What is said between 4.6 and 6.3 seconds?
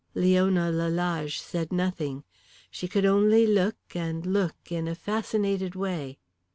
in a fascinated way.